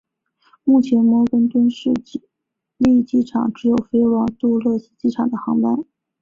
[0.63, 1.91] 目前摩根敦市
[2.79, 5.85] 立机场只有飞往杜勒斯机场的航班。